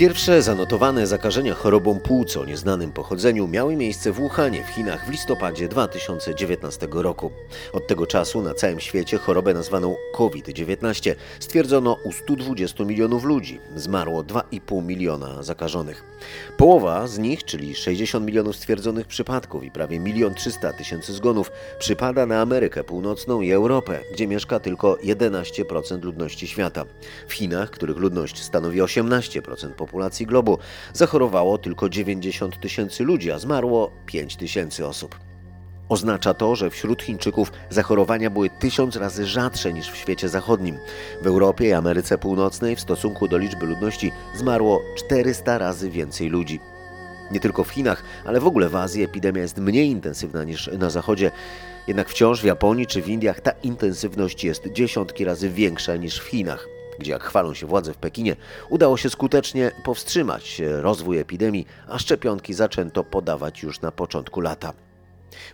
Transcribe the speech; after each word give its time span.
Pierwsze 0.00 0.42
zanotowane 0.42 1.06
zakażenia 1.06 1.54
chorobą 1.54 2.00
płuc 2.00 2.36
o 2.36 2.44
nieznanym 2.44 2.92
pochodzeniu 2.92 3.48
miały 3.48 3.76
miejsce 3.76 4.12
w 4.12 4.14
Wuhanie 4.14 4.64
w 4.64 4.68
Chinach 4.68 5.06
w 5.06 5.10
listopadzie 5.10 5.68
2019 5.68 6.88
roku. 6.92 7.30
Od 7.72 7.86
tego 7.86 8.06
czasu 8.06 8.42
na 8.42 8.54
całym 8.54 8.80
świecie 8.80 9.18
chorobę 9.18 9.54
nazwaną 9.54 9.96
COVID-19 10.14 11.14
stwierdzono 11.40 11.96
u 12.04 12.12
120 12.12 12.84
milionów 12.84 13.24
ludzi. 13.24 13.60
Zmarło 13.76 14.22
2,5 14.22 14.84
miliona 14.84 15.42
zakażonych. 15.42 16.04
Połowa 16.56 17.06
z 17.06 17.18
nich, 17.18 17.44
czyli 17.44 17.74
60 17.74 18.26
milionów 18.26 18.56
stwierdzonych 18.56 19.06
przypadków 19.06 19.64
i 19.64 19.70
prawie 19.70 19.96
1 19.96 20.34
300 20.34 20.72
tysięcy 20.72 21.12
zgonów, 21.12 21.50
przypada 21.78 22.26
na 22.26 22.40
Amerykę 22.40 22.84
Północną 22.84 23.40
i 23.40 23.52
Europę, 23.52 24.00
gdzie 24.12 24.26
mieszka 24.26 24.60
tylko 24.60 24.94
11% 24.94 26.02
ludności 26.02 26.48
świata. 26.48 26.84
W 27.28 27.32
Chinach, 27.32 27.70
których 27.70 27.96
ludność 27.96 28.42
stanowi 28.42 28.82
18% 28.82 29.70
populacji, 29.70 29.89
populacji 29.90 30.26
globu. 30.26 30.58
Zachorowało 30.92 31.58
tylko 31.58 31.88
90 31.88 32.60
tysięcy 32.60 33.04
ludzi, 33.04 33.30
a 33.30 33.38
zmarło 33.38 33.90
5 34.06 34.36
tysięcy 34.36 34.86
osób. 34.86 35.18
Oznacza 35.88 36.34
to, 36.34 36.56
że 36.56 36.70
wśród 36.70 37.02
Chińczyków 37.02 37.52
zachorowania 37.70 38.30
były 38.30 38.50
tysiąc 38.50 38.96
razy 38.96 39.26
rzadsze 39.26 39.72
niż 39.72 39.90
w 39.90 39.96
świecie 39.96 40.28
zachodnim. 40.28 40.78
W 41.22 41.26
Europie 41.26 41.68
i 41.68 41.72
Ameryce 41.72 42.18
Północnej 42.18 42.76
w 42.76 42.80
stosunku 42.80 43.28
do 43.28 43.38
liczby 43.38 43.66
ludności 43.66 44.12
zmarło 44.34 44.82
400 44.96 45.58
razy 45.58 45.90
więcej 45.90 46.28
ludzi. 46.28 46.60
Nie 47.30 47.40
tylko 47.40 47.64
w 47.64 47.70
Chinach, 47.70 48.02
ale 48.24 48.40
w 48.40 48.46
ogóle 48.46 48.68
w 48.68 48.76
Azji 48.76 49.02
epidemia 49.02 49.42
jest 49.42 49.58
mniej 49.58 49.88
intensywna 49.88 50.44
niż 50.44 50.70
na 50.78 50.90
Zachodzie. 50.90 51.30
Jednak 51.86 52.08
wciąż 52.08 52.40
w 52.40 52.44
Japonii 52.44 52.86
czy 52.86 53.02
w 53.02 53.08
Indiach 53.08 53.40
ta 53.40 53.50
intensywność 53.50 54.44
jest 54.44 54.72
dziesiątki 54.72 55.24
razy 55.24 55.50
większa 55.50 55.96
niż 55.96 56.18
w 56.20 56.24
Chinach 56.24 56.79
gdzie 57.00 57.12
jak 57.12 57.24
chwalą 57.24 57.54
się 57.54 57.66
władze 57.66 57.94
w 57.94 57.96
Pekinie, 57.96 58.36
udało 58.68 58.96
się 58.96 59.10
skutecznie 59.10 59.72
powstrzymać 59.84 60.62
rozwój 60.64 61.18
epidemii, 61.18 61.66
a 61.88 61.98
szczepionki 61.98 62.54
zaczęto 62.54 63.04
podawać 63.04 63.62
już 63.62 63.80
na 63.80 63.92
początku 63.92 64.40
lata. 64.40 64.72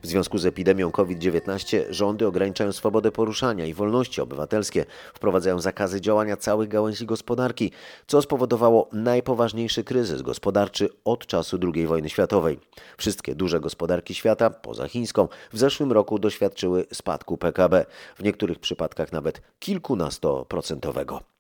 W 0.03 0.07
związku 0.07 0.39
z 0.39 0.47
epidemią 0.47 0.91
COVID-19 0.91 1.85
rządy 1.91 2.27
ograniczają 2.27 2.73
swobodę 2.73 3.13
poruszania 3.13 3.67
i 3.67 3.75
wolności 3.75 4.21
obywatelskie, 4.21 4.85
wprowadzają 5.15 5.61
zakazy 5.61 6.01
działania 6.01 6.37
całych 6.37 6.69
gałęzi 6.69 7.07
gospodarki, 7.07 7.73
co 8.07 8.23
spowodowało 8.23 8.89
najpoważniejszy 8.93 9.85
kryzys 9.85 10.23
gospodarczy 10.23 10.89
od 11.05 11.27
czasu 11.27 11.59
II 11.75 11.87
wojny 11.87 12.11
światowej. 12.11 12.61
Wszystkie 12.99 13.35
duże 13.35 13.61
gospodarki 13.61 14.15
świata, 14.15 14.51
poza 14.51 14.89
chińską, 14.89 15.29
w 15.53 15.59
zeszłym 15.59 15.93
roku 15.93 16.19
doświadczyły 16.19 16.87
spadku 16.93 17.37
PKB, 17.39 17.87
w 18.17 18.23
niektórych 18.23 18.59
przypadkach 18.59 19.13
nawet 19.13 19.43
kilkunastoprocentowego. 19.59 21.36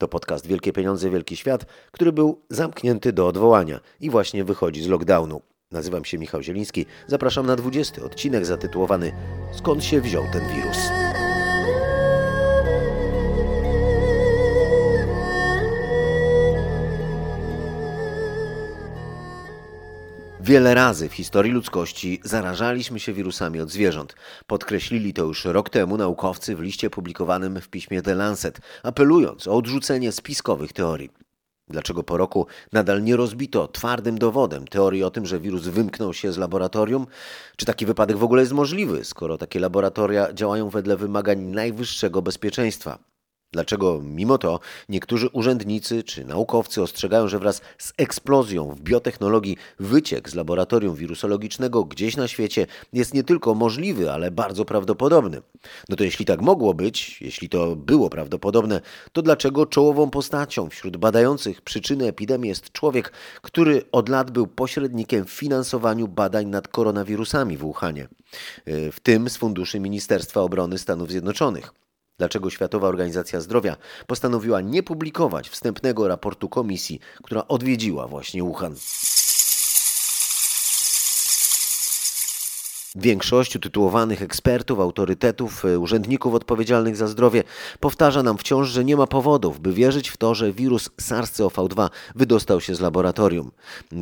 To 0.00 0.08
podcast 0.08 0.46
Wielkie 0.46 0.72
Pieniądze, 0.72 1.10
Wielki 1.10 1.36
Świat, 1.36 1.66
który 1.92 2.12
był 2.12 2.40
zamknięty 2.50 3.12
do 3.12 3.26
odwołania 3.26 3.80
i 4.00 4.10
właśnie 4.10 4.44
wychodzi 4.44 4.82
z 4.82 4.88
lockdownu. 4.88 5.42
Nazywam 5.70 6.04
się 6.04 6.18
Michał 6.18 6.42
Zieliński. 6.42 6.86
Zapraszam 7.06 7.46
na 7.46 7.56
20 7.56 8.02
odcinek 8.02 8.46
zatytułowany 8.46 9.12
Skąd 9.52 9.84
się 9.84 10.00
wziął 10.00 10.24
ten 10.32 10.48
wirus? 10.48 11.09
Wiele 20.42 20.74
razy 20.74 21.08
w 21.08 21.12
historii 21.12 21.52
ludzkości 21.52 22.20
zarażaliśmy 22.24 23.00
się 23.00 23.12
wirusami 23.12 23.60
od 23.60 23.70
zwierząt. 23.70 24.14
Podkreślili 24.46 25.12
to 25.12 25.24
już 25.24 25.44
rok 25.44 25.70
temu 25.70 25.96
naukowcy 25.96 26.56
w 26.56 26.60
liście 26.60 26.90
publikowanym 26.90 27.60
w 27.60 27.68
piśmie 27.68 28.02
The 28.02 28.14
Lancet, 28.14 28.60
apelując 28.82 29.48
o 29.48 29.56
odrzucenie 29.56 30.12
spiskowych 30.12 30.72
teorii. 30.72 31.10
Dlaczego 31.68 32.02
po 32.02 32.16
roku 32.16 32.46
nadal 32.72 33.02
nie 33.02 33.16
rozbito 33.16 33.68
twardym 33.68 34.18
dowodem 34.18 34.66
teorii 34.66 35.04
o 35.04 35.10
tym, 35.10 35.26
że 35.26 35.40
wirus 35.40 35.62
wymknął 35.62 36.14
się 36.14 36.32
z 36.32 36.38
laboratorium? 36.38 37.06
Czy 37.56 37.66
taki 37.66 37.86
wypadek 37.86 38.16
w 38.16 38.24
ogóle 38.24 38.42
jest 38.42 38.52
możliwy, 38.52 39.04
skoro 39.04 39.38
takie 39.38 39.60
laboratoria 39.60 40.32
działają 40.32 40.68
wedle 40.68 40.96
wymagań 40.96 41.38
najwyższego 41.38 42.22
bezpieczeństwa? 42.22 42.98
Dlaczego 43.52 44.00
mimo 44.02 44.38
to 44.38 44.60
niektórzy 44.88 45.28
urzędnicy 45.28 46.02
czy 46.02 46.24
naukowcy 46.24 46.82
ostrzegają, 46.82 47.28
że 47.28 47.38
wraz 47.38 47.60
z 47.78 47.92
eksplozją 47.96 48.74
w 48.74 48.80
biotechnologii 48.80 49.56
wyciek 49.78 50.30
z 50.30 50.34
laboratorium 50.34 50.94
wirusologicznego 50.94 51.84
gdzieś 51.84 52.16
na 52.16 52.28
świecie 52.28 52.66
jest 52.92 53.14
nie 53.14 53.24
tylko 53.24 53.54
możliwy, 53.54 54.12
ale 54.12 54.30
bardzo 54.30 54.64
prawdopodobny? 54.64 55.42
No 55.88 55.96
to 55.96 56.04
jeśli 56.04 56.24
tak 56.24 56.40
mogło 56.40 56.74
być, 56.74 57.22
jeśli 57.22 57.48
to 57.48 57.76
było 57.76 58.10
prawdopodobne, 58.10 58.80
to 59.12 59.22
dlaczego 59.22 59.66
czołową 59.66 60.10
postacią 60.10 60.70
wśród 60.70 60.96
badających 60.96 61.62
przyczyny 61.62 62.06
epidemii 62.06 62.48
jest 62.48 62.72
człowiek, 62.72 63.12
który 63.42 63.82
od 63.92 64.08
lat 64.08 64.30
był 64.30 64.46
pośrednikiem 64.46 65.24
w 65.24 65.30
finansowaniu 65.30 66.08
badań 66.08 66.46
nad 66.46 66.68
koronawirusami 66.68 67.56
w 67.56 67.60
Wuhanie, 67.60 68.08
w 68.66 68.96
tym 69.02 69.30
z 69.30 69.36
funduszy 69.36 69.80
Ministerstwa 69.80 70.40
Obrony 70.40 70.78
Stanów 70.78 71.10
Zjednoczonych? 71.10 71.72
Dlaczego 72.20 72.50
Światowa 72.50 72.88
Organizacja 72.88 73.40
Zdrowia 73.40 73.76
postanowiła 74.06 74.60
nie 74.60 74.82
publikować 74.82 75.48
wstępnego 75.48 76.08
raportu 76.08 76.48
komisji, 76.48 77.00
która 77.22 77.48
odwiedziła 77.48 78.08
właśnie 78.08 78.42
Wuhan. 78.42 78.76
Większość 82.96 83.56
utytułowanych 83.56 84.22
ekspertów, 84.22 84.80
autorytetów, 84.80 85.64
e, 85.64 85.78
urzędników 85.78 86.34
odpowiedzialnych 86.34 86.96
za 86.96 87.08
zdrowie 87.08 87.42
powtarza 87.80 88.22
nam 88.22 88.38
wciąż, 88.38 88.68
że 88.68 88.84
nie 88.84 88.96
ma 88.96 89.06
powodów, 89.06 89.60
by 89.60 89.72
wierzyć 89.72 90.08
w 90.08 90.16
to, 90.16 90.34
że 90.34 90.52
wirus 90.52 90.90
SARS-CoV-2 91.00 91.88
wydostał 92.14 92.60
się 92.60 92.74
z 92.74 92.80
laboratorium. 92.80 93.50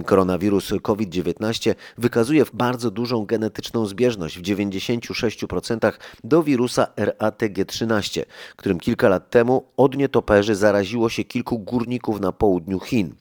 Koronawirus 0.05 0.73
COVID-19 0.83 1.75
wykazuje 1.99 2.45
bardzo 2.53 2.91
dużą 2.91 3.27
genetyczną 3.27 3.87
zbieżność 3.87 4.39
w 4.39 4.43
96% 4.43 5.93
do 6.25 6.43
wirusa 6.43 6.87
RATG13, 6.97 8.23
którym 8.57 8.81
kilka 8.81 9.09
lat 9.09 9.31
temu 9.31 9.65
od 9.77 9.97
nietoperzy 9.97 10.55
zaraziło 10.55 11.09
się 11.09 11.25
kilku 11.25 11.59
górników 11.59 12.21
na 12.21 12.33
południu 12.33 12.81
Chin. 12.81 13.15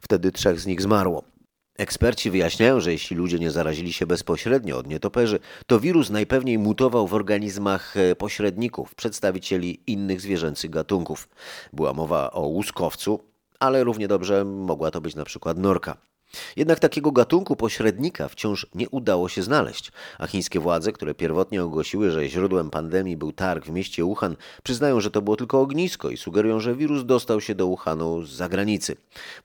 Wtedy 0.00 0.32
trzech 0.32 0.60
z 0.60 0.66
nich 0.66 0.82
zmarło. 0.82 1.31
Eksperci 1.78 2.30
wyjaśniają, 2.30 2.80
że 2.80 2.92
jeśli 2.92 3.16
ludzie 3.16 3.38
nie 3.38 3.50
zarazili 3.50 3.92
się 3.92 4.06
bezpośrednio 4.06 4.78
od 4.78 4.86
nietoperzy, 4.86 5.38
to 5.66 5.80
wirus 5.80 6.10
najpewniej 6.10 6.58
mutował 6.58 7.06
w 7.08 7.14
organizmach 7.14 7.96
e, 7.96 8.16
pośredników, 8.16 8.94
przedstawicieli 8.94 9.82
innych 9.86 10.20
zwierzęcych 10.20 10.70
gatunków. 10.70 11.28
Była 11.72 11.92
mowa 11.92 12.30
o 12.30 12.40
łuskowcu, 12.40 13.20
ale 13.60 13.84
równie 13.84 14.08
dobrze 14.08 14.44
mogła 14.44 14.90
to 14.90 15.00
być 15.00 15.14
na 15.14 15.24
przykład 15.24 15.58
norka. 15.58 16.11
Jednak 16.56 16.78
takiego 16.78 17.12
gatunku 17.12 17.56
pośrednika 17.56 18.28
wciąż 18.28 18.66
nie 18.74 18.88
udało 18.88 19.28
się 19.28 19.42
znaleźć, 19.42 19.92
a 20.18 20.26
chińskie 20.26 20.60
władze, 20.60 20.92
które 20.92 21.14
pierwotnie 21.14 21.64
ogłosiły, 21.64 22.10
że 22.10 22.28
źródłem 22.28 22.70
pandemii 22.70 23.16
był 23.16 23.32
targ 23.32 23.66
w 23.66 23.70
mieście 23.70 24.04
Wuhan, 24.04 24.36
przyznają, 24.62 25.00
że 25.00 25.10
to 25.10 25.22
było 25.22 25.36
tylko 25.36 25.60
ognisko 25.60 26.10
i 26.10 26.16
sugerują, 26.16 26.60
że 26.60 26.74
wirus 26.74 27.04
dostał 27.04 27.40
się 27.40 27.54
do 27.54 27.66
Wuhanu 27.66 28.22
z 28.22 28.30
zagranicy. 28.30 28.96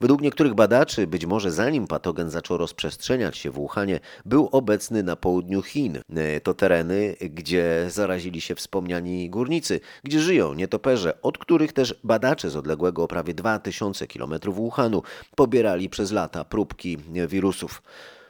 Według 0.01 0.21
niektórych 0.21 0.53
badaczy, 0.53 1.07
być 1.07 1.25
może 1.25 1.51
zanim 1.51 1.87
patogen 1.87 2.29
zaczął 2.29 2.57
rozprzestrzeniać 2.57 3.37
się 3.37 3.51
w 3.51 3.53
Wuhanie, 3.53 3.99
był 4.25 4.49
obecny 4.51 5.03
na 5.03 5.15
południu 5.15 5.61
Chin. 5.61 5.97
E, 6.15 6.41
to 6.41 6.53
tereny, 6.53 7.15
gdzie 7.21 7.85
zarazili 7.89 8.41
się 8.41 8.55
wspomniani 8.55 9.29
górnicy, 9.29 9.79
gdzie 10.03 10.19
żyją 10.19 10.53
nietoperze, 10.53 11.21
od 11.21 11.37
których 11.37 11.73
też 11.73 11.95
badacze 12.03 12.49
z 12.49 12.55
odległego 12.55 13.03
o 13.03 13.07
prawie 13.07 13.33
2000 13.33 14.07
km 14.07 14.33
Wuhanu 14.47 15.03
pobierali 15.35 15.89
przez 15.89 16.11
lata 16.11 16.45
próbki 16.77 16.97
wirusów. 17.27 17.81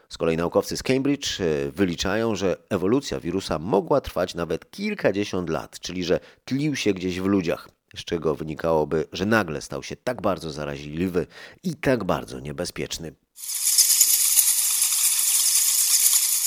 Z 0.10 0.18
kolei 0.18 0.38
naukowcy 0.38 0.78
z 0.78 0.84
Cambridge 0.84 1.42
e, 1.42 1.72
wyliczają, 1.72 2.36
że 2.36 2.58
ewolucja 2.70 3.20
wirusa 3.20 3.60
mogła 3.60 4.02
trwać 4.02 4.36
nawet 4.36 4.72
kilkadziesiąt 4.72 5.50
lat, 5.50 5.80
czyli 5.80 6.04
że 6.04 6.20
tlił 6.46 6.76
się 6.76 6.94
gdzieś 6.94 7.20
w 7.20 7.26
ludziach, 7.26 7.70
z 7.96 8.04
czego 8.04 8.36
wynikałoby, 8.36 9.06
że 9.12 9.26
nagle 9.26 9.62
stał 9.62 9.84
się 9.84 9.96
tak 9.96 10.22
bardzo 10.22 10.52
zaraźliwy 10.52 11.28
i 11.64 11.76
tak 11.76 12.04
bardzo 12.04 12.40
niebezpieczny. 12.40 13.12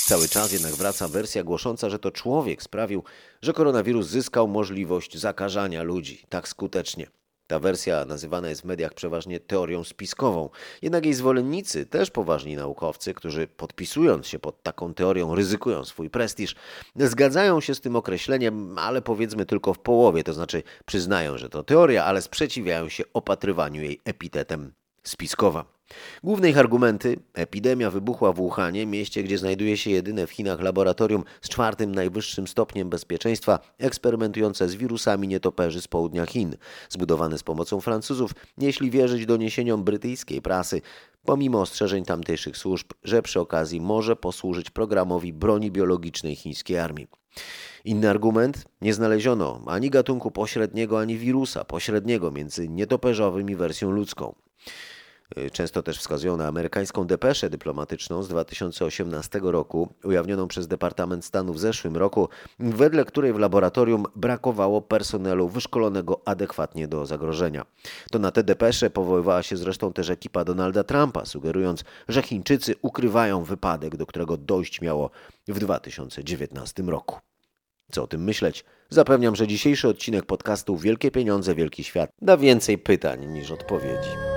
Cały 0.05 0.29
czas 0.29 0.51
jednak 0.51 0.73
wraca 0.73 1.07
wersja 1.07 1.43
głosząca, 1.43 1.89
że 1.89 1.99
to 1.99 2.11
człowiek 2.11 2.63
sprawił, 2.63 3.03
że 3.41 3.53
koronawirus 3.53 4.07
zyskał 4.07 4.47
możliwość 4.47 5.17
zakażania 5.17 5.83
ludzi 5.83 6.25
tak 6.29 6.47
skutecznie. 6.47 7.20
Ta 7.51 7.59
wersja 7.59 8.05
nazywana 8.05 8.49
jest 8.49 8.61
w 8.61 8.65
mediach 8.65 8.93
przeważnie 8.93 9.39
teorią 9.39 9.83
spiskową. 9.83 10.49
Jednak 10.81 11.05
jej 11.05 11.13
zwolennicy, 11.13 11.85
też 11.85 12.11
poważni 12.11 12.55
naukowcy, 12.55 13.13
którzy 13.13 13.47
podpisując 13.47 14.27
się 14.27 14.39
pod 14.39 14.63
taką 14.63 14.93
teorią 14.93 15.35
ryzykują 15.35 15.85
swój 15.85 16.09
prestiż, 16.09 16.55
zgadzają 16.95 17.61
się 17.61 17.75
z 17.75 17.81
tym 17.81 17.95
określeniem, 17.95 18.77
ale 18.77 19.01
powiedzmy 19.01 19.45
tylko 19.45 19.73
w 19.73 19.79
połowie, 19.79 20.23
to 20.23 20.33
znaczy 20.33 20.63
przyznają, 20.85 21.37
że 21.37 21.49
to 21.49 21.63
teoria, 21.63 22.05
ale 22.05 22.21
sprzeciwiają 22.21 22.89
się 22.89 23.03
opatrywaniu 23.13 23.81
jej 23.81 23.99
epitetem 24.05 24.73
spiskowa. 25.03 25.65
Główne 26.23 26.49
ich 26.49 26.57
argumenty: 26.57 27.19
epidemia 27.33 27.89
wybuchła 27.89 28.33
w 28.33 28.35
Wuhanie, 28.35 28.85
mieście, 28.85 29.23
gdzie 29.23 29.37
znajduje 29.37 29.77
się 29.77 29.91
jedyne 29.91 30.27
w 30.27 30.31
Chinach 30.31 30.61
laboratorium 30.61 31.23
z 31.41 31.49
czwartym 31.49 31.95
najwyższym 31.95 32.47
stopniem 32.47 32.89
bezpieczeństwa, 32.89 33.59
eksperymentujące 33.77 34.69
z 34.69 34.75
wirusami 34.75 35.27
nietoperzy 35.27 35.81
z 35.81 35.87
południa 35.87 36.25
Chin, 36.25 36.55
zbudowane 36.89 37.37
z 37.37 37.43
pomocą 37.43 37.81
Francuzów, 37.81 38.31
jeśli 38.57 38.91
wierzyć 38.91 39.25
doniesieniom 39.25 39.83
brytyjskiej 39.83 40.41
prasy, 40.41 40.81
pomimo 41.25 41.61
ostrzeżeń 41.61 42.05
tamtejszych 42.05 42.57
służb, 42.57 42.91
że 43.03 43.21
przy 43.21 43.39
okazji 43.39 43.81
może 43.81 44.15
posłużyć 44.15 44.69
programowi 44.69 45.33
broni 45.33 45.71
biologicznej 45.71 46.35
chińskiej 46.35 46.77
armii. 46.77 47.07
Inny 47.85 48.09
argument: 48.09 48.65
nie 48.81 48.93
znaleziono 48.93 49.61
ani 49.67 49.89
gatunku 49.89 50.31
pośredniego, 50.31 50.99
ani 50.99 51.17
wirusa 51.17 51.63
pośredniego 51.63 52.31
między 52.31 52.69
nietoperzowym 52.69 53.49
i 53.49 53.55
wersją 53.55 53.91
ludzką. 53.91 54.35
Y, 55.37 55.51
często 55.51 55.83
też 55.83 55.97
wskazują 55.97 56.37
na 56.37 56.47
amerykańską 56.47 57.07
depeszę 57.07 57.49
dyplomatyczną 57.49 58.23
z 58.23 58.27
2018 58.27 59.39
roku, 59.43 59.93
ujawnioną 60.03 60.47
przez 60.47 60.67
Departament 60.67 61.25
Stanu 61.25 61.53
w 61.53 61.59
zeszłym 61.59 61.97
roku, 61.97 62.29
wedle 62.59 63.05
której 63.05 63.33
w 63.33 63.39
laboratorium 63.39 64.05
brakowało 64.15 64.81
personelu 64.81 65.49
wyszkolonego 65.49 66.21
adekwatnie 66.25 66.87
do 66.87 67.05
zagrożenia. 67.05 67.65
To 68.11 68.19
na 68.19 68.31
tę 68.31 68.43
depeszę 68.43 68.89
powoływała 68.89 69.43
się 69.43 69.57
zresztą 69.57 69.93
też 69.93 70.09
ekipa 70.09 70.43
Donalda 70.43 70.83
Trumpa, 70.83 71.25
sugerując, 71.25 71.83
że 72.07 72.21
Chińczycy 72.21 72.75
ukrywają 72.81 73.43
wypadek, 73.43 73.97
do 73.97 74.05
którego 74.05 74.37
dojść 74.37 74.81
miało 74.81 75.09
w 75.47 75.59
2019 75.59 76.83
roku. 76.83 77.19
Co 77.91 78.03
o 78.03 78.07
tym 78.07 78.23
myśleć? 78.23 78.65
Zapewniam, 78.89 79.35
że 79.35 79.47
dzisiejszy 79.47 79.87
odcinek 79.87 80.25
podcastu 80.25 80.77
Wielkie 80.77 81.11
Pieniądze, 81.11 81.55
Wielki 81.55 81.83
Świat 81.83 82.09
da 82.21 82.37
więcej 82.37 82.77
pytań 82.77 83.25
niż 83.25 83.51
odpowiedzi. 83.51 84.30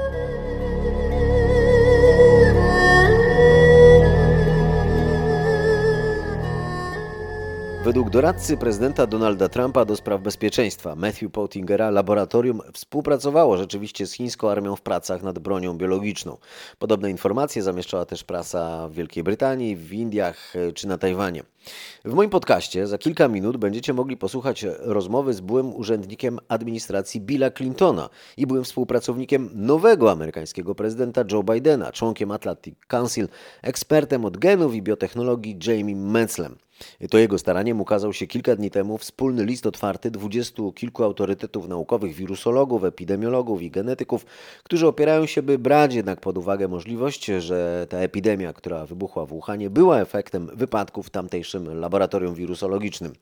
Według 7.84 8.10
doradcy 8.10 8.56
prezydenta 8.56 9.06
Donalda 9.06 9.48
Trumpa 9.48 9.84
do 9.84 9.96
spraw 9.96 10.22
bezpieczeństwa 10.22 10.94
Matthew 10.94 11.32
Pottingera 11.32 11.90
laboratorium 11.90 12.60
współpracowało 12.72 13.56
rzeczywiście 13.56 14.06
z 14.06 14.12
chińską 14.12 14.50
armią 14.50 14.76
w 14.76 14.82
pracach 14.82 15.22
nad 15.22 15.38
bronią 15.38 15.78
biologiczną. 15.78 16.36
Podobne 16.78 17.10
informacje 17.10 17.62
zamieszczała 17.62 18.04
też 18.04 18.24
prasa 18.24 18.88
w 18.88 18.92
Wielkiej 18.92 19.24
Brytanii, 19.24 19.76
w 19.76 19.92
Indiach 19.92 20.56
e, 20.56 20.72
czy 20.72 20.88
na 20.88 20.98
Tajwanie. 20.98 21.42
W 22.04 22.14
moim 22.14 22.30
podcaście 22.30 22.86
za 22.86 22.98
kilka 22.98 23.28
minut 23.28 23.56
będziecie 23.56 23.92
mogli 23.92 24.16
posłuchać 24.16 24.66
rozmowy 24.78 25.34
z 25.34 25.40
byłym 25.40 25.74
urzędnikiem 25.74 26.38
administracji 26.48 27.20
Billa 27.20 27.50
Clintona 27.50 28.08
i 28.36 28.46
byłym 28.46 28.64
współpracownikiem 28.64 29.50
nowego 29.54 30.10
amerykańskiego 30.10 30.74
prezydenta 30.74 31.24
Joe 31.32 31.42
Bidena, 31.42 31.92
członkiem 31.92 32.30
Atlantic 32.30 32.74
Council, 32.86 33.28
ekspertem 33.62 34.24
od 34.24 34.36
genów 34.36 34.74
i 34.74 34.82
biotechnologii 34.82 35.58
Jamie 35.66 35.96
Metzlem. 35.96 36.56
To 37.10 37.18
jego 37.18 37.38
staraniem 37.38 37.80
ukazał 37.80 38.12
się 38.12 38.26
kilka 38.26 38.56
dni 38.56 38.70
temu 38.70 38.98
wspólny 38.98 39.44
list 39.44 39.66
otwarty 39.66 40.10
dwudziestu 40.10 40.72
kilku 40.72 41.04
autorytetów 41.04 41.68
naukowych, 41.68 42.14
wirusologów, 42.14 42.84
epidemiologów 42.84 43.62
i 43.62 43.70
genetyków, 43.70 44.26
którzy 44.62 44.86
opierają 44.86 45.26
się, 45.26 45.42
by 45.42 45.58
brać 45.58 45.94
jednak 45.94 46.20
pod 46.20 46.38
uwagę 46.38 46.68
możliwość, 46.68 47.24
że 47.24 47.86
ta 47.88 47.98
epidemia, 47.98 48.52
która 48.52 48.86
wybuchła 48.86 49.26
w 49.26 49.28
Wuhanie, 49.28 49.70
była 49.70 50.00
efektem 50.00 50.50
wypadków 50.54 51.06
w 51.06 51.10
tamtejszym 51.10 51.80
laboratorium 51.80 52.34
wirusologicznym 52.34 53.12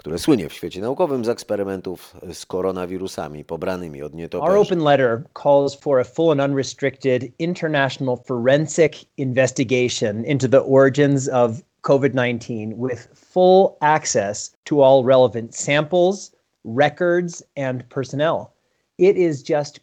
które 0.00 0.18
słynie 0.18 0.48
w 0.48 0.52
świecie 0.52 0.80
naukowym 0.80 1.24
z 1.24 1.28
eksperymentów 1.28 2.16
z 2.32 2.46
koronawirusami 2.46 3.44
pobranymi 3.44 4.02
od 4.02 4.14
nietoperzy. 4.14 4.52
Our 4.52 4.66
open 4.66 4.84
letter 4.84 5.22
calls 5.42 5.80
for 5.80 6.00
a 6.00 6.04
full 6.04 6.30
and 6.30 6.40
unrestricted 6.40 7.32
international 7.38 8.16
forensic 8.26 9.04
investigation 9.16 10.24
into 10.24 10.48
the 10.48 10.64
origins 10.64 11.28
of 11.28 11.52
COVID 11.82 12.14
19 12.14 12.76
with 12.78 13.08
full 13.14 13.78
access 13.80 14.54
to 14.66 14.80
all 14.80 15.04
relevant 15.04 15.54
samples, 15.54 16.34
records, 16.64 17.42
and 17.56 17.88
personnel. 17.88 18.52
It 18.98 19.16
is 19.16 19.42
just 19.42 19.80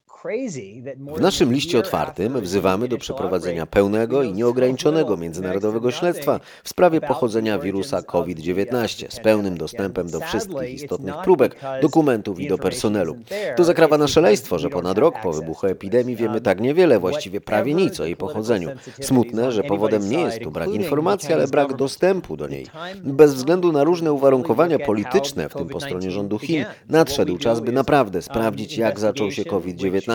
W 1.15 1.21
naszym 1.21 1.53
liście 1.53 1.79
otwartym 1.79 2.41
wzywamy 2.41 2.87
do 2.87 2.97
przeprowadzenia 2.97 3.65
pełnego 3.65 4.23
i 4.23 4.33
nieograniczonego 4.33 5.17
międzynarodowego 5.17 5.91
śledztwa 5.91 6.39
w 6.63 6.69
sprawie 6.69 7.01
pochodzenia 7.01 7.59
wirusa 7.59 8.01
COVID-19 8.01 9.05
z 9.09 9.19
pełnym 9.19 9.57
dostępem 9.57 10.09
do 10.09 10.19
wszystkich 10.19 10.73
istotnych 10.73 11.15
próbek, 11.23 11.55
dokumentów 11.81 12.39
i 12.39 12.47
do 12.47 12.57
personelu. 12.57 13.15
To 13.55 13.63
zakrawa 13.63 13.97
na 13.97 14.07
szaleństwo, 14.07 14.59
że 14.59 14.69
ponad 14.69 14.97
rok 14.97 15.15
po 15.23 15.33
wybuchu 15.33 15.67
epidemii 15.67 16.15
wiemy 16.15 16.41
tak 16.41 16.61
niewiele, 16.61 16.99
właściwie 16.99 17.41
prawie 17.41 17.73
nic 17.73 17.99
o 17.99 18.05
jej 18.05 18.15
pochodzeniu. 18.15 18.69
Smutne, 19.01 19.51
że 19.51 19.63
powodem 19.63 20.09
nie 20.09 20.19
jest 20.19 20.39
tu 20.39 20.51
brak 20.51 20.69
informacji, 20.69 21.33
ale 21.33 21.47
brak 21.47 21.75
dostępu 21.75 22.37
do 22.37 22.47
niej. 22.47 22.67
Bez 23.03 23.33
względu 23.33 23.71
na 23.71 23.83
różne 23.83 24.13
uwarunkowania 24.13 24.79
polityczne, 24.79 25.49
w 25.49 25.53
tym 25.53 25.67
po 25.67 25.79
stronie 25.79 26.11
rządu 26.11 26.39
Chin, 26.39 26.65
nadszedł 26.89 27.37
czas, 27.37 27.59
by 27.59 27.71
naprawdę 27.71 28.21
sprawdzić, 28.21 28.77
jak 28.77 28.99
zaczął 28.99 29.31
się 29.31 29.45
COVID-19 29.45 30.06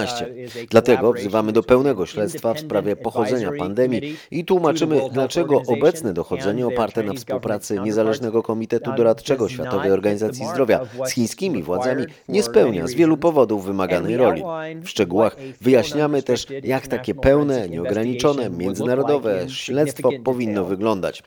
Dlatego 0.70 1.12
wzywamy 1.12 1.52
do 1.52 1.62
pełnego 1.62 2.06
śledztwa 2.06 2.54
w 2.54 2.60
sprawie 2.60 2.96
pochodzenia 2.96 3.50
pandemii 3.58 4.16
i 4.30 4.44
tłumaczymy, 4.44 5.00
dlaczego 5.12 5.62
obecne 5.66 6.12
dochodzenie 6.14 6.66
oparte 6.66 7.02
na 7.02 7.12
współpracy 7.12 7.80
Niezależnego 7.80 8.42
Komitetu 8.42 8.92
Doradczego 8.96 9.48
Światowej 9.48 9.90
Organizacji 9.90 10.46
Zdrowia. 10.46 10.80
z 11.06 11.10
chińskimi 11.10 11.62
władzami 11.62 12.04
nie 12.28 12.42
spełnia 12.42 12.86
z 12.86 12.94
wielu 12.94 13.16
powodów 13.16 13.64
wymaganej 13.64 14.16
roli. 14.16 14.42
W 14.82 14.88
szczegółach 14.88 15.36
wyjaśniamy 15.60 16.22
też, 16.22 16.46
jak 16.62 16.86
takie 16.86 17.14
pełne, 17.14 17.68
nieograniczone, 17.68 18.50
międzynarodowe 18.50 19.46
śledztwo 19.48 20.10
powinno 20.24 20.64
wyglądać. 20.64 21.22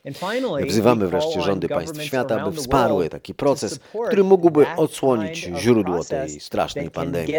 Wzywamy 0.67 1.07
wreszcie 1.07 1.41
rządy 1.41 1.67
państw 1.67 2.03
świata, 2.03 2.45
by 2.50 2.57
wsparły 2.57 3.09
taki 3.09 3.33
proces, 3.33 3.79
który 4.07 4.23
mógłby 4.23 4.65
odsłonić 4.77 5.50
źródło 5.57 6.03
tej 6.03 6.39
strasznej 6.39 6.91
pandemii 6.91 7.33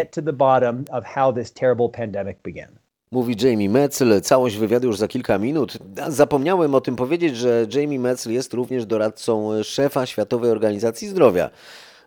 how 1.17 1.33
this 1.33 1.53
terrible 1.53 1.89
pandemic 1.89 2.37
began. 2.43 2.69
Mówi 3.11 3.35
Jamie 3.41 3.69
Metzl. 3.69 4.21
Całość 4.21 4.57
wywiadu 4.57 4.87
już 4.87 4.97
za 4.97 5.07
kilka 5.07 5.37
minut. 5.37 5.77
Zapomniałem 6.07 6.75
o 6.75 6.81
tym 6.81 6.95
powiedzieć, 6.95 7.37
że 7.37 7.65
Jamie 7.73 7.99
Metzl 7.99 8.31
jest 8.31 8.53
również 8.53 8.85
doradcą 8.85 9.63
szefa 9.63 10.05
Światowej 10.05 10.51
Organizacji 10.51 11.07
Zdrowia. 11.07 11.49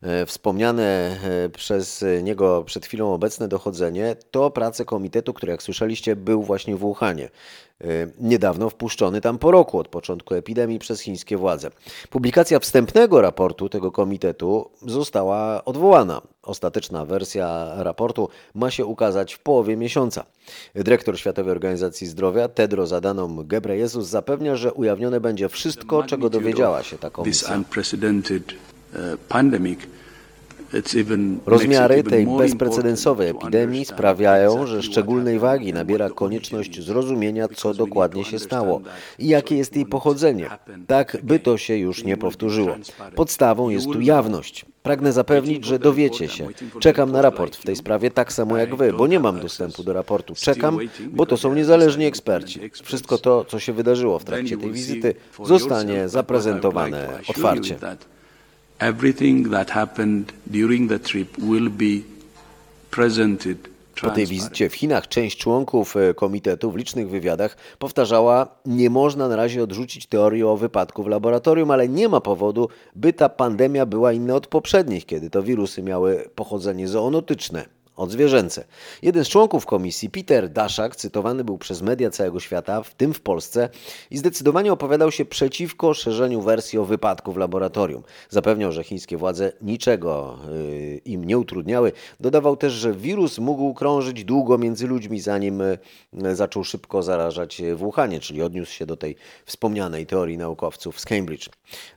E, 0.03 0.27
wspomniane 0.27 1.17
e, 1.45 1.49
przez 1.49 2.05
niego 2.23 2.65
przed 2.67 2.87
chwilą 2.87 3.15
obecne 3.15 3.49
dochodzenie 3.49 4.17
to 4.31 4.51
prace 4.51 4.85
komitetu, 4.85 5.35
który 5.35 5.53
jak 5.53 5.63
słyszeliście 5.63 6.17
był 6.17 6.43
właśnie 6.43 6.77
w 6.77 6.79
Wuhanie. 6.79 7.29
E, 7.81 7.87
niedawno 8.21 8.71
wpuszczony 8.71 9.21
tam 9.21 9.39
po 9.39 9.51
roku 9.51 9.79
od 9.79 9.89
początku 9.89 10.35
epidemii 10.35 10.79
przez 10.79 11.01
chińskie 11.01 11.37
władze. 11.37 11.71
Publikacja 12.11 12.59
wstępnego 12.59 13.21
raportu 13.21 13.69
tego 13.69 13.93
komitetu 13.93 14.71
została 14.87 15.65
odwołana. 15.65 16.23
Ostateczna 16.43 17.05
wersja 17.05 17.75
raportu 17.77 18.29
ma 18.55 18.71
się 18.71 18.87
ukazać 18.87 19.35
w 19.35 19.39
połowie 19.39 19.77
miesiąca. 19.77 20.25
Dyrektor 20.75 21.19
Światowej 21.19 21.53
Organizacji 21.53 22.07
Zdrowia 22.07 22.49
Tedros 22.49 22.93
Adhanom 22.93 23.47
Ghebreyesus 23.47 24.07
zapewnia, 24.07 24.57
że 24.57 24.73
ujawnione 24.73 25.21
będzie 25.21 25.49
wszystko, 25.49 26.03
czego 26.03 26.31
dowiedziała 26.31 26.83
się 26.83 26.99
ta 26.99 27.11
komisja. 27.11 27.49
Rozmiary 31.47 32.03
tej 32.03 32.27
bezprecedensowej 32.27 33.29
epidemii 33.29 33.85
sprawiają, 33.85 34.67
że 34.67 34.83
szczególnej 34.83 35.39
wagi 35.39 35.73
nabiera 35.73 36.11
konieczność 36.11 36.83
zrozumienia, 36.83 37.49
co 37.49 37.75
dokładnie 37.75 38.25
się 38.25 38.39
stało 38.39 38.81
i 39.19 39.29
jakie 39.29 39.57
jest 39.57 39.77
jej 39.77 39.87
pochodzenie, 39.87 40.51
tak 40.87 41.17
by 41.23 41.39
to 41.39 41.59
się 41.59 41.77
już 41.77 42.05
nie 42.05 42.17
powtórzyło. 42.17 42.77
Podstawą 43.15 43.71
jest 43.71 43.87
tu 43.87 44.01
jawność. 44.01 44.67
Pragnę 44.83 45.13
zapewnić, 45.13 45.65
że 45.65 45.79
dowiecie 45.79 46.29
się. 46.29 46.49
Czekam 46.81 47.13
na 47.13 47.23
raport 47.23 47.57
w 47.57 47.65
tej 47.65 47.77
sprawie 47.77 48.11
tak 48.11 48.33
samo 48.33 48.57
jak 48.57 48.77
wy, 48.77 48.93
bo 48.93 49.07
nie 49.07 49.21
mam 49.21 49.41
dostępu 49.41 49.83
do 49.83 49.93
raportu. 49.93 50.35
Czekam, 50.35 50.79
bo 51.11 51.27
to 51.27 51.37
są 51.37 51.55
niezależni 51.55 52.05
eksperci. 52.05 52.61
Wszystko 52.83 53.19
to, 53.19 53.45
co 53.45 53.59
się 53.59 53.73
wydarzyło 53.73 54.19
w 54.19 54.25
trakcie 54.25 54.57
tej 54.57 54.73
wizyty, 54.73 55.15
zostanie 55.45 56.09
zaprezentowane 56.09 57.09
otwarcie. 57.29 57.77
Po 64.03 64.11
tej 64.11 64.27
wizycie 64.27 64.69
w 64.69 64.75
Chinach 64.75 65.09
część 65.09 65.39
członków 65.39 65.97
e, 65.97 66.15
komitetu 66.15 66.71
w 66.71 66.77
licznych 66.77 67.09
wywiadach 67.09 67.57
powtarzała, 67.79 68.49
nie 68.67 68.91
można 68.91 69.29
na 69.29 69.37
razie 69.37 69.63
odrzucić 69.63 70.07
teorii 70.07 70.43
o 70.43 70.57
wypadku 70.57 71.03
w 71.03 71.07
laboratorium, 71.07 71.71
ale 71.71 71.89
nie 71.89 72.09
ma 72.09 72.21
powodu, 72.21 72.69
by 72.97 73.13
ta 73.13 73.29
pandemia 73.29 73.87
była 73.87 74.13
inna 74.13 74.35
od 74.35 74.47
poprzednich, 74.47 75.07
kiedy 75.07 75.31
to 75.31 75.43
wirusy 75.43 75.83
miały 75.83 76.31
pochodzenie 76.35 76.89
zoonotyczne. 76.89 77.80
Odzwierzęce. 78.01 78.65
Jeden 79.03 79.25
z 79.25 79.29
członków 79.29 79.67
komisji, 79.67 80.11
Peter 80.11 80.49
Daszak, 80.49 80.97
cytowany 80.97 81.45
był 81.45 81.59
przez 81.59 81.83
media 81.83 82.11
całego 82.11 82.41
świata, 82.41 82.83
w 82.83 82.95
tym 82.95 83.15
w 83.15 83.21
Polsce, 83.21 83.69
i 84.11 84.19
zdecydowanie 84.19 84.73
opowiadał 84.73 85.11
się 85.11 85.25
przeciwko 85.25 85.95
szerzeniu 85.95 86.41
wersji 86.41 86.79
o 86.79 86.85
wypadku 86.85 87.33
w 87.33 87.37
laboratorium. 87.37 88.03
Zapewniał, 88.29 88.73
że 88.73 88.85
chińskie 88.85 89.17
władze 89.17 89.53
niczego 89.63 90.39
yy, 90.49 90.97
im 90.97 91.25
nie 91.25 91.39
utrudniały. 91.39 91.93
Dodawał 92.21 92.57
też, 92.57 92.73
że 92.73 92.93
wirus 92.93 93.39
mógł 93.39 93.75
krążyć 93.75 94.25
długo 94.25 94.59
między 94.59 94.87
ludźmi, 94.87 95.21
zanim 95.21 95.63
yy, 96.13 96.37
zaczął 96.37 96.65
szybko 96.65 97.03
zarażać 97.03 97.63
w 97.75 97.77
Wuhanie, 97.77 98.21
czyli 98.21 98.43
odniósł 98.43 98.73
się 98.73 98.87
do 98.87 98.97
tej 98.97 99.17
wspomnianej 99.45 100.07
teorii 100.07 100.39
naukowców 100.39 101.01
z 101.01 101.05
Cambridge. 101.05 101.49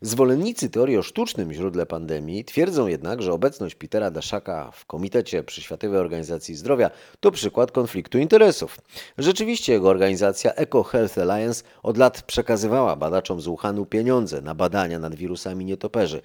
Zwolennicy 0.01 0.69
teorii 0.69 0.97
o 0.97 1.03
sztucznym 1.03 1.53
źródle 1.53 1.85
pandemii 1.85 2.45
twierdzą 2.45 2.87
jednak, 2.87 3.21
że 3.21 3.33
obecność 3.33 3.75
Petera 3.75 4.11
Daszaka 4.11 4.71
w 4.71 4.85
komitecie 4.85 5.43
przy 5.43 5.61
Organizacji 5.99 6.55
Zdrowia 6.55 6.91
to 7.19 7.31
przykład 7.31 7.71
konfliktu 7.71 8.17
interesów. 8.17 8.77
Rzeczywiście 9.17 9.73
jego 9.73 9.89
organizacja 9.89 10.53
Eco 10.53 10.83
Health 10.83 11.17
Alliance 11.17 11.63
od 11.83 11.97
lat 11.97 12.21
przekazywała 12.21 12.95
badaczom 12.95 13.41
z 13.41 13.45
Wuhanu 13.45 13.85
pieniądze 13.85 14.41
na 14.41 14.55
badania 14.55 14.99
nad 14.99 15.15
wirusami 15.15 15.65
nietoperzy, 15.65 16.21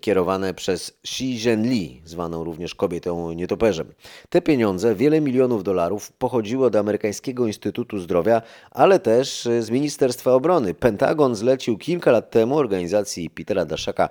kierowane 0.00 0.54
przez 0.54 0.92
Xi 1.04 1.38
Zhenli, 1.38 2.02
zwaną 2.04 2.44
również 2.44 2.74
kobietą 2.74 3.32
nietoperzem. 3.32 3.92
Te 4.28 4.42
pieniądze, 4.42 4.94
wiele 4.94 5.20
milionów 5.20 5.64
dolarów, 5.64 6.12
pochodziły 6.12 6.66
od 6.66 6.76
amerykańskiego 6.76 7.46
Instytutu 7.46 7.98
Zdrowia, 7.98 8.42
ale 8.70 8.98
też 8.98 9.48
z 9.60 9.70
Ministerstwa 9.70 10.32
Obrony. 10.32 10.74
Pentagon 10.74 11.34
zlecił 11.34 11.78
kilka 11.78 12.10
lat 12.10 12.30
temu 12.30 12.56
organizacji 12.56 13.30
Petera 13.30 13.64
Daszaka 13.64 14.08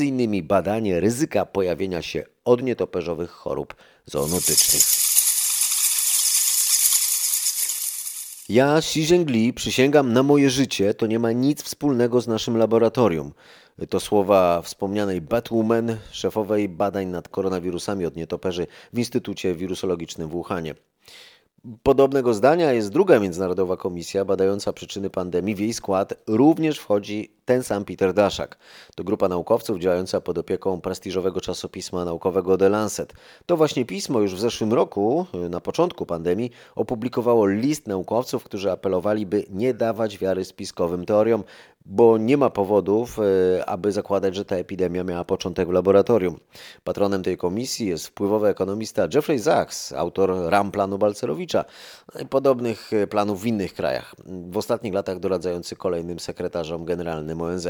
innymi 0.00 0.42
badanie 0.42 1.00
ryzyka 1.00 1.46
pojawienia 1.46 2.02
się 2.02 2.33
odnietoperzowych 2.44 3.30
chorób 3.30 3.74
zoonotycznych. 4.06 4.82
Ja, 8.48 8.76
Xi 8.78 9.06
Zhengli, 9.06 9.52
przysięgam 9.52 10.12
na 10.12 10.22
moje 10.22 10.50
życie, 10.50 10.94
to 10.94 11.06
nie 11.06 11.18
ma 11.18 11.32
nic 11.32 11.62
wspólnego 11.62 12.20
z 12.20 12.28
naszym 12.28 12.56
laboratorium. 12.56 13.32
To 13.88 14.00
słowa 14.00 14.62
wspomnianej 14.62 15.20
Batwoman, 15.20 15.96
szefowej 16.10 16.68
badań 16.68 17.06
nad 17.06 17.28
koronawirusami 17.28 18.06
od 18.06 18.16
nietoperzy 18.16 18.66
w 18.92 18.98
Instytucie 18.98 19.54
Wirusologicznym 19.54 20.28
w 20.28 20.32
Wuhanie. 20.32 20.74
Podobnego 21.82 22.34
zdania 22.34 22.72
jest 22.72 22.88
druga 22.88 23.20
międzynarodowa 23.20 23.76
komisja 23.76 24.24
badająca 24.24 24.72
przyczyny 24.72 25.10
pandemii. 25.10 25.54
W 25.54 25.58
jej 25.58 25.74
skład 25.74 26.14
również 26.26 26.78
wchodzi 26.78 27.36
ten 27.44 27.62
sam 27.62 27.84
Peter 27.84 28.12
Daszak. 28.14 28.58
To 28.94 29.04
grupa 29.04 29.28
naukowców 29.28 29.78
działająca 29.78 30.20
pod 30.20 30.38
opieką 30.38 30.80
prestiżowego 30.80 31.40
czasopisma 31.40 32.04
naukowego 32.04 32.58
The 32.58 32.68
Lancet. 32.68 33.14
To 33.46 33.56
właśnie 33.56 33.84
pismo 33.84 34.20
już 34.20 34.34
w 34.34 34.40
zeszłym 34.40 34.72
roku, 34.72 35.26
na 35.50 35.60
początku 35.60 36.06
pandemii, 36.06 36.50
opublikowało 36.74 37.46
list 37.46 37.86
naukowców, 37.86 38.44
którzy 38.44 38.72
apelowali, 38.72 39.26
by 39.26 39.44
nie 39.50 39.74
dawać 39.74 40.18
wiary 40.18 40.44
spiskowym 40.44 41.06
teoriom, 41.06 41.44
bo 41.86 42.18
nie 42.18 42.36
ma 42.36 42.50
powodów, 42.50 43.18
e, 43.18 43.66
aby 43.66 43.92
zakładać, 43.92 44.34
że 44.34 44.44
ta 44.44 44.56
epidemia 44.56 45.04
miała 45.04 45.24
początek 45.24 45.68
w 45.68 45.72
laboratorium. 45.72 46.40
Patronem 46.84 47.22
tej 47.22 47.36
komisji 47.36 47.88
jest 47.88 48.06
wpływowy 48.06 48.48
ekonomista 48.48 49.08
Jeffrey 49.14 49.38
Sachs, 49.38 49.92
autor 49.92 50.30
ram 50.46 50.70
planu 50.70 50.98
Balcerowicza 50.98 51.64
i 52.22 52.26
podobnych 52.26 52.92
e, 52.92 53.06
planów 53.06 53.42
w 53.42 53.46
innych 53.46 53.74
krajach, 53.74 54.14
w 54.50 54.56
ostatnich 54.56 54.94
latach 54.94 55.18
doradzający 55.18 55.76
kolejnym 55.76 56.20
sekretarzom 56.20 56.84
generalnym 56.84 57.33
ONZ. 57.42 57.68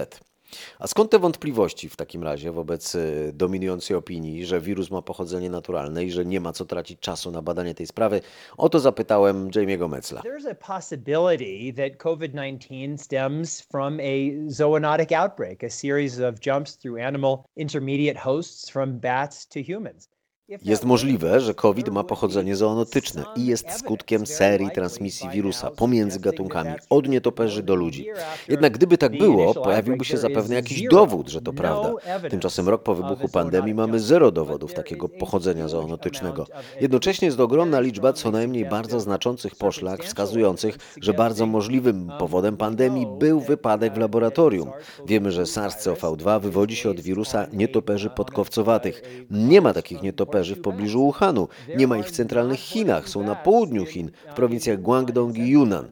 A 0.79 0.87
skąd 0.87 1.11
te 1.11 1.19
wątpliwości 1.19 1.89
w 1.89 1.97
takim 1.97 2.23
razie 2.23 2.53
wobec 2.53 2.95
e, 2.95 3.01
dominującej 3.33 3.97
opinii, 3.97 4.47
że 4.47 4.61
wirus 4.61 4.91
ma 4.91 5.03
pochodzenie 5.03 5.51
naturalne 5.51 6.05
i 6.05 6.11
że 6.11 6.25
nie 6.25 6.41
ma 6.41 6.53
co 6.53 6.65
tracić 6.65 7.01
czasu 7.01 7.31
na 7.31 7.43
badanie 7.43 7.75
tej 7.75 7.87
sprawy? 7.87 8.21
O 8.57 8.69
to 8.69 8.81
zapytałem 8.81 9.51
Jamie'ego 9.51 9.89
Metzla. 9.89 10.21
There's 10.21 10.51
a 10.51 10.55
possibility 10.55 11.73
that 11.77 11.97
COVID 11.99 12.33
19 12.33 12.99
stems 12.99 13.61
from 13.61 14.01
a 14.01 14.31
zoonotic 14.47 15.13
outbreak, 15.13 15.65
a 15.65 15.71
series 15.71 16.21
of 16.21 16.35
jumps 16.47 16.77
through 16.77 17.01
animal 17.01 17.45
intermediate 17.57 18.19
hosts 18.19 18.71
from 18.71 18.99
bats 18.99 19.49
to 19.49 19.61
humans. 19.61 20.14
Jest 20.49 20.85
możliwe, 20.85 21.41
że 21.41 21.55
COVID 21.55 21.89
ma 21.89 22.05
pochodzenie 22.05 22.57
zoonotyczne 22.57 23.25
i 23.37 23.47
jest 23.47 23.73
skutkiem 23.79 24.27
serii 24.27 24.71
transmisji 24.71 25.29
wirusa 25.29 25.71
pomiędzy 25.71 26.21
gatunkami 26.21 26.71
od 26.91 27.09
nietoperzy 27.09 27.63
do 27.63 27.75
ludzi. 27.75 28.07
Jednak 28.49 28.73
gdyby 28.73 28.99
tak 28.99 29.19
było, 29.19 29.55
pojawiłby 29.55 30.05
się 30.05 30.17
zapewne 30.17 30.55
jakiś 30.55 30.83
dowód, 30.89 31.29
że 31.29 31.43
to 31.43 31.53
prawda. 31.53 31.93
Tymczasem 32.31 32.69
rok 32.69 32.83
po 32.83 32.95
wybuchu 32.95 33.29
pandemii 33.29 33.75
mamy 33.75 34.01
zero 34.01 34.31
dowodów 34.31 34.75
takiego 34.75 35.09
pochodzenia 35.09 35.69
zoonotycznego. 35.69 36.47
Jednocześnie 36.81 37.27
jest 37.27 37.41
ogromna 37.41 37.81
liczba 37.81 38.13
co 38.13 38.31
najmniej 38.31 38.69
bardzo 38.69 39.01
znaczących 39.01 39.57
poszlak 39.57 40.05
wskazujących, 40.05 40.79
że 41.01 41.15
bardzo 41.15 41.47
możliwym 41.47 42.11
powodem 42.19 42.57
pandemii 42.57 43.07
był 43.19 43.41
wypadek 43.41 43.95
w 43.95 43.99
laboratorium. 43.99 44.71
Wiemy, 45.07 45.33
że 45.33 45.43
SARS-CoV-2 45.43 46.41
wywodzi 46.41 46.77
się 46.77 46.91
od 46.91 47.01
wirusa 47.01 47.47
nietoperzy 47.53 48.11
podkowcowatych. 48.11 49.03
Nie 49.31 49.61
ma 49.61 49.73
takich 49.73 50.03
nietoperzy 50.03 50.34
w 50.43 50.61
pobliżu 50.61 50.99
Wuhanu. 50.99 51.49
Nie 51.77 51.87
ma 51.87 51.99
ich 51.99 52.07
w 52.07 52.11
centralnych 52.11 52.61
Chinach, 52.61 53.09
są 53.09 53.23
na 53.23 53.35
południu 53.35 53.87
Chin, 53.87 54.11
w 54.31 54.35
prowincjach 54.35 54.81
Guangdong 54.81 55.39
i 55.39 55.49
Yunnan. 55.49 55.87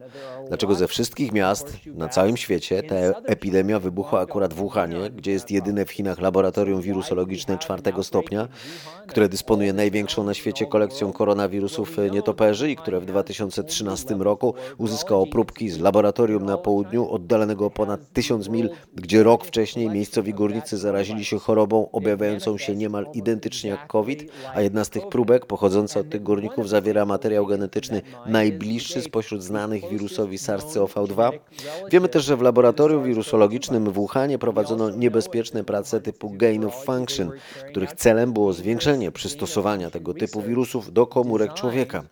Dlaczego 0.47 0.75
ze 0.75 0.87
wszystkich 0.87 1.31
miast 1.31 1.77
na 1.85 2.09
całym 2.09 2.37
świecie 2.37 2.83
ta 2.83 2.95
epidemia 3.25 3.79
wybuchła 3.79 4.19
akurat 4.19 4.53
w 4.53 4.57
Wuhanie, 4.57 5.09
gdzie 5.15 5.31
jest 5.31 5.51
jedyne 5.51 5.85
w 5.85 5.91
Chinach 5.91 6.21
laboratorium 6.21 6.81
wirusologiczne 6.81 7.57
czwartego 7.57 8.03
stopnia, 8.03 8.47
które 9.07 9.29
dysponuje 9.29 9.73
największą 9.73 10.23
na 10.23 10.33
świecie 10.33 10.65
kolekcją 10.65 11.13
koronawirusów 11.13 11.97
nietoperzy 12.11 12.71
i 12.71 12.75
które 12.75 12.99
w 12.99 13.05
2013 13.05 14.15
roku 14.15 14.53
uzyskało 14.77 15.27
próbki 15.27 15.69
z 15.69 15.79
laboratorium 15.79 16.45
na 16.45 16.57
południu 16.57 17.09
oddalonego 17.09 17.65
o 17.65 17.69
ponad 17.69 18.13
tysiąc 18.13 18.49
mil, 18.49 18.69
gdzie 18.95 19.23
rok 19.23 19.45
wcześniej 19.45 19.89
miejscowi 19.89 20.33
górnicy 20.33 20.77
zarazili 20.77 21.25
się 21.25 21.39
chorobą 21.39 21.91
objawiającą 21.91 22.57
się 22.57 22.75
niemal 22.75 23.05
identycznie 23.13 23.69
jak 23.69 23.87
COVID, 23.87 24.31
a 24.55 24.61
jedna 24.61 24.83
z 24.83 24.89
tych 24.89 25.07
próbek 25.07 25.45
pochodząca 25.45 25.99
od 25.99 26.09
tych 26.09 26.23
górników 26.23 26.69
zawiera 26.69 27.05
materiał 27.05 27.45
genetyczny 27.45 28.01
najbliższy 28.25 29.01
spośród 29.01 29.43
znanych 29.43 29.89
wirusowi 29.89 30.32
SARS-CoV-2. 30.37 31.31
Wiemy 31.91 32.09
też, 32.09 32.25
że 32.25 32.37
w 32.37 32.41
laboratorium 32.41 33.03
wirusologicznym 33.03 33.85
w 33.85 33.93
Wuhanie 33.93 34.39
prowadzono 34.39 34.89
niebezpieczne 34.89 35.63
prace 35.63 36.01
typu 36.01 36.29
gain 36.29 36.65
of 36.65 36.83
function, 36.85 37.31
których 37.69 37.93
celem 37.93 38.33
było 38.33 38.53
zwiększenie 38.53 39.11
przystosowania 39.11 39.89
tego 39.89 40.13
typu 40.13 40.41
wirusów 40.41 40.93
do 40.93 41.07
komórek 41.07 41.53
człowieka. 41.53 42.03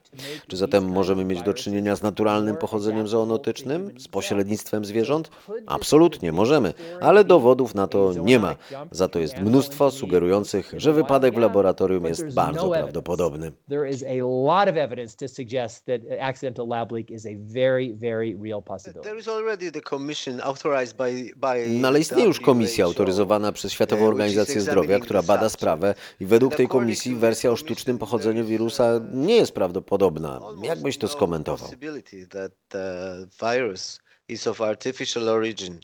Czy 0.48 0.58
zatem 0.58 0.90
możemy 0.90 1.26
mieć 1.26 1.42
do 1.42 1.54
czynienia 1.54 1.96
z 1.96 2.02
naturalnym 2.02 2.58
pochodzeniem 2.58 3.08
zoonotycznym, 3.08 3.92
z 4.00 4.08
pośrednictwem 4.08 4.86
zwierząt? 4.86 5.32
Absolutnie 5.68 6.32
możemy, 6.32 6.74
ale 7.02 7.24
dowodów 7.24 7.76
na 7.76 7.88
to 7.88 8.14
nie 8.14 8.40
ma. 8.40 8.56
Za 8.92 9.08
to 9.08 9.20
jest 9.20 9.38
mnóstwo 9.38 9.92
sugerujących, 9.92 10.74
że 10.78 10.94
wypadek 10.94 11.36
w 11.36 11.38
laboratorium 11.38 12.06
jest 12.06 12.34
bardzo 12.34 12.70
prawdopodobny. 12.70 13.52
There 13.70 13.90
is 13.90 14.04
a 14.04 14.26
lot 14.26 14.70
of 14.70 14.76
evidence 14.76 15.18
to 15.18 15.28
suggest 15.28 15.86
that 15.86 16.02
accidental 16.20 16.68
lab 16.68 16.92
leak 16.92 17.12
is 17.12 17.26
a 17.26 17.36
very, 17.38 17.94
very 17.94 18.11
real 18.18 18.62
possibility. 18.62 19.10
There 19.10 19.20
is 19.20 19.28
already 19.28 19.72
the 19.72 19.82
commission 19.82 20.42
authorized 20.44 20.98
by, 20.98 21.32
by 21.36 21.70
No 21.70 21.88
ale 21.88 22.00
istnieje 22.00 22.28
już 22.28 22.40
komisja 22.40 22.86
autoryzowana 22.86 23.52
przez 23.52 23.72
Światową 23.72 24.08
Organizację 24.08 24.62
Zdrowia, 24.62 25.00
która 25.00 25.24
bada 25.24 25.50
sprawę 25.50 25.96
i 26.20 26.26
według 26.26 26.56
tej 26.56 26.68
komisji 26.68 27.16
wersja 27.16 27.52
o 27.52 27.56
sztucznym 27.56 27.98
pochodzeniu 27.98 28.46
wirusa 28.46 29.00
nie 29.14 29.36
jest 29.36 29.52
prawdopodobna. 29.52 30.42
Jak 30.64 30.82
byś 30.82 30.98
to 30.98 31.08
no 31.08 31.14
skomentował? 31.14 31.70
possibility 31.70 32.28
that 32.28 32.52
the 32.70 33.28
virus 33.40 34.00
is 34.28 34.48
of 34.48 34.62
artificial 34.62 35.30
origin. 35.30 35.80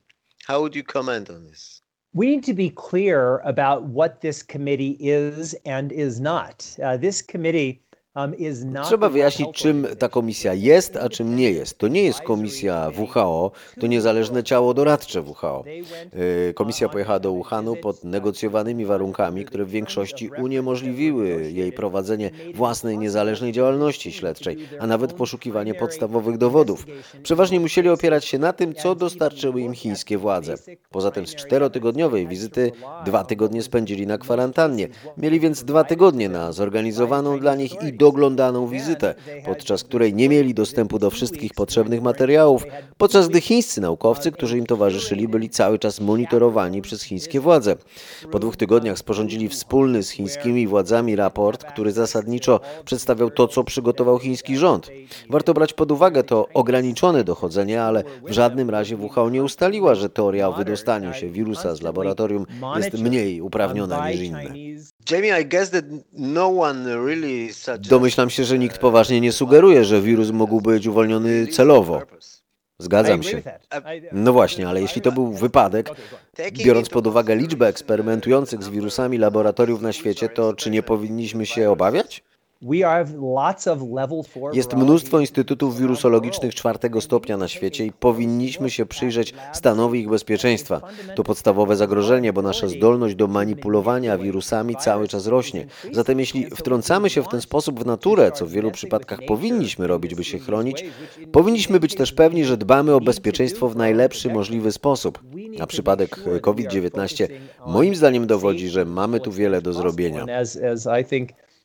How 0.48 0.60
would 0.60 0.75
you 0.75 0.84
comment 0.84 1.29
on 1.29 1.48
this? 1.48 1.81
We 2.13 2.25
need 2.25 2.46
to 2.46 2.53
be 2.53 2.69
clear 2.69 3.41
about 3.43 3.84
what 3.84 4.22
this 4.22 4.43
committee 4.43 4.98
is 5.00 5.55
and 5.65 5.91
is 5.91 6.19
not. 6.19 6.75
Uh, 6.79 6.98
this 6.98 7.22
committee. 7.22 7.81
Trzeba 8.83 8.83
the 8.83 8.97
World 8.97 9.13
wyjaśnić, 9.13 9.50
czym 9.53 9.88
ta 10.00 10.09
komisja 10.09 10.53
jest, 10.53 10.95
a 10.95 11.09
czym 11.09 11.36
nie 11.36 11.51
jest. 11.51 11.77
To 11.77 11.88
nie 11.88 12.03
jest 12.03 12.21
komisja 12.21 12.91
WHO, 12.97 13.51
to 13.79 13.88
niezależne 13.88 14.43
ciało 14.43 14.74
doradcze 14.74 15.21
WHO. 15.21 15.63
Yy, 15.67 16.53
Komisja 16.53 16.89
pojechała 16.89 17.19
do 17.19 17.31
Wuhanu 17.31 17.75
pod 17.75 18.03
negocjowanymi 18.03 18.86
warunkami, 18.86 19.45
które 19.45 19.65
w 19.65 19.69
większości 19.69 20.29
uniemożliwiły 20.41 21.51
jej 21.51 21.71
prowadzenie 21.71 22.31
własnej 22.53 22.97
niezależnej 22.97 23.51
działalności 23.51 24.12
śledczej, 24.12 24.57
a 24.79 24.88
nawet 24.88 25.13
poszukiwanie 25.13 25.74
podstawowych 25.74 26.38
dowodów. 26.38 26.86
Przeważnie 27.24 27.59
musieli 27.59 27.89
opierać 27.89 28.25
się 28.25 28.39
na 28.39 28.53
tym, 28.53 28.74
co 28.75 28.95
dostarczyły 28.95 29.62
im 29.62 29.74
chińskie 29.74 30.17
władze. 30.17 30.55
Poza 30.91 31.12
tym 31.12 31.27
z 31.27 31.36
czterotygodniowej 31.36 32.27
wizyty 32.27 32.71
dwa 33.05 33.24
tygodnie 33.24 33.63
spędzili 33.63 34.07
na 34.07 34.17
kwarantannie. 34.17 34.88
Mieli 35.17 35.39
więc 35.39 35.63
dwa 35.63 35.83
tygodnie 35.83 36.29
na 36.29 36.51
zorganizowaną 36.51 37.39
dla 37.39 37.55
nich 37.55 37.83
i 37.83 37.93
doglądaną 38.07 38.67
wizytę, 38.67 39.15
podczas 39.45 39.83
której 39.83 40.13
nie 40.13 40.29
mieli 40.29 40.53
dostępu 40.53 40.99
do 40.99 41.09
wszystkich 41.09 41.53
potrzebnych 41.53 42.01
materiałów, 42.01 42.63
podczas 42.97 43.27
gdy 43.27 43.41
chińscy 43.41 43.81
naukowcy, 43.81 44.31
którzy 44.31 44.57
im 44.57 44.65
towarzyszyli, 44.65 45.27
byli 45.27 45.49
cały 45.49 45.79
czas 45.79 46.01
monitorowani 46.01 46.81
przez 46.81 47.03
chińskie 47.03 47.39
władze. 47.39 47.75
Po 48.31 48.39
dwóch 48.39 48.55
tygodniach 48.57 48.97
sporządzili 48.97 49.49
wspólny 49.49 50.03
z 50.03 50.09
chińskimi 50.09 50.67
władzami 50.67 51.15
raport, 51.15 51.63
który 51.63 51.91
zasadniczo 51.91 52.59
przedstawiał 52.85 53.29
to, 53.29 53.47
co 53.47 53.63
przygotował 53.63 54.19
chiński 54.19 54.57
rząd. 54.57 54.89
Warto 55.29 55.53
brać 55.53 55.73
pod 55.73 55.91
uwagę 55.91 56.23
to 56.23 56.47
ograniczone 56.53 57.23
dochodzenie, 57.23 57.81
ale 57.83 58.03
w 58.23 58.31
żadnym 58.31 58.69
razie 58.69 58.97
WHO 58.97 59.29
nie 59.29 59.43
ustaliła, 59.43 59.95
że 59.95 60.09
teoria 60.09 60.49
o 60.49 60.53
wydostaniu 60.53 61.13
się 61.13 61.29
wirusa 61.29 61.75
z 61.75 61.81
laboratorium 61.81 62.45
jest 62.77 62.93
mniej 62.93 63.41
uprawniona 63.41 64.09
niż 64.09 64.21
inne. 64.21 64.53
Jamie, 65.11 65.41
I 65.41 65.45
guess 65.45 65.69
that 65.69 65.85
no 66.13 66.61
one 66.61 66.95
really 67.05 67.53
suggests 67.53 67.89
Domyślam 67.98 68.30
się, 68.30 68.44
że 68.44 68.60
nikt 68.60 68.77
poważnie 68.77 69.22
nie 69.22 69.32
sugeruje, 69.32 69.86
że 69.86 70.01
wirus 70.01 70.32
mógł 70.32 70.62
być 70.62 70.88
uwolniony 70.88 71.48
celowo. 71.48 72.01
Zgadzam 72.80 73.24
się. 73.24 73.42
No 74.12 74.34
właśnie, 74.34 74.68
ale 74.68 74.82
jeśli 74.82 75.01
to 75.01 75.12
był 75.12 75.32
wypadek, 75.34 75.89
biorąc 76.51 76.89
pod 76.89 77.08
uwagę 77.08 77.36
liczbę 77.36 77.68
eksperymentujących 77.68 78.63
z 78.63 78.70
wirusami 78.70 79.18
laboratoriów 79.18 79.82
na 79.82 79.94
świecie, 79.94 80.30
to 80.30 80.54
czy 80.54 80.70
nie 80.70 80.84
powinniśmy 80.84 81.46
się 81.46 81.72
obawiać? 81.72 82.24
Jest 84.53 84.73
mnóstwo 84.73 85.19
instytutów 85.19 85.79
wirusologicznych 85.79 86.55
czwartego 86.55 87.01
stopnia 87.01 87.37
na 87.37 87.47
świecie 87.47 87.85
i 87.85 87.91
powinniśmy 87.91 88.69
się 88.69 88.85
przyjrzeć 88.85 89.33
stanowi 89.53 89.99
ich 89.99 90.09
bezpieczeństwa. 90.09 90.81
To 91.15 91.23
podstawowe 91.23 91.75
zagrożenie, 91.75 92.33
bo 92.33 92.41
nasza 92.41 92.67
zdolność 92.67 93.15
do 93.15 93.27
manipulowania 93.27 94.17
wirusami 94.17 94.75
cały 94.75 95.07
czas 95.07 95.27
rośnie. 95.27 95.65
Zatem 95.91 96.19
jeśli 96.19 96.45
wtrącamy 96.45 97.09
się 97.09 97.23
w 97.23 97.27
ten 97.27 97.41
sposób 97.41 97.79
w 97.79 97.85
naturę, 97.85 98.31
co 98.31 98.45
w 98.45 98.51
wielu 98.51 98.71
przypadkach 98.71 99.19
powinniśmy 99.27 99.87
robić, 99.87 100.15
by 100.15 100.23
się 100.23 100.39
chronić, 100.39 100.85
powinniśmy 101.31 101.79
być 101.79 101.95
też 101.95 102.11
pewni, 102.11 102.45
że 102.45 102.57
dbamy 102.57 102.93
o 102.93 103.01
bezpieczeństwo 103.01 103.69
w 103.69 103.75
najlepszy 103.75 104.33
możliwy 104.33 104.71
sposób. 104.71 105.19
A 105.59 105.67
przypadek 105.67 106.19
COVID-19 106.41 107.27
moim 107.67 107.95
zdaniem 107.95 108.27
dowodzi, 108.27 108.69
że 108.69 108.85
mamy 108.85 109.19
tu 109.19 109.31
wiele 109.31 109.61
do 109.61 109.73
zrobienia. 109.73 110.25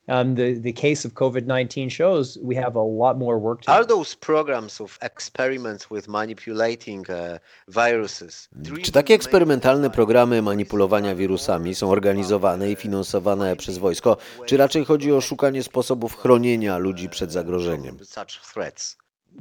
Um, 0.09 0.35
the, 0.35 0.55
the 0.55 0.73
case 0.73 1.05
of 1.05 1.15
COVID 1.15 1.47
19 1.47 1.89
shows, 1.89 2.39
we 2.43 2.55
have 2.55 2.77
a 2.77 2.83
lot 2.83 3.19
more 3.19 3.39
work 3.39 3.63
to 3.63 3.71
Are 3.71 3.83
do. 3.83 3.95
those 3.95 4.17
programs 4.17 4.81
of 4.81 4.99
experiments 5.03 5.91
with 5.91 6.09
manipulating 6.09 7.05
uh, 7.11 7.39
viruses? 7.69 8.49
Czy 8.83 8.93
takie 8.93 9.15
eksperymentalne 9.15 9.91
programy 9.91 10.43
manipulowania 10.43 11.15
wirusami 11.15 11.75
są 11.75 11.91
organizowane 11.91 12.71
i 12.71 12.77
finansowane 12.77 13.57
przez 13.57 13.79
wojsko, 13.79 14.17
czy 14.47 14.57
raczej 14.57 14.85
chodzi 14.85 15.13
o 15.13 15.21
szukanie 15.21 15.63
sposobów 15.63 16.17
chronienia 16.17 16.79
ludzi 16.79 17.09
przed 17.09 17.33
zagrożeniem? 17.33 17.99
Such 18.05 18.53
threats. 18.55 18.97